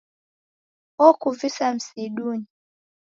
Okuvisa 1.07 1.65
msidunyi 1.73 2.47